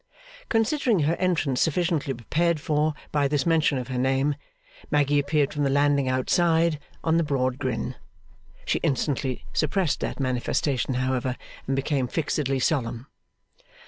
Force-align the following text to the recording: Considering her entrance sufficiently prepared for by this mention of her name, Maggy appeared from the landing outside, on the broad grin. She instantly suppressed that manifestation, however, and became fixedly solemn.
Considering 0.49 1.01
her 1.01 1.13
entrance 1.17 1.61
sufficiently 1.61 2.11
prepared 2.11 2.59
for 2.59 2.95
by 3.11 3.27
this 3.27 3.45
mention 3.45 3.77
of 3.77 3.87
her 3.89 3.99
name, 3.99 4.33
Maggy 4.89 5.19
appeared 5.19 5.53
from 5.53 5.63
the 5.63 5.69
landing 5.69 6.09
outside, 6.09 6.79
on 7.03 7.17
the 7.17 7.23
broad 7.23 7.59
grin. 7.59 7.93
She 8.65 8.79
instantly 8.79 9.45
suppressed 9.53 9.99
that 9.99 10.19
manifestation, 10.19 10.95
however, 10.95 11.37
and 11.67 11.75
became 11.75 12.07
fixedly 12.07 12.57
solemn. 12.59 13.05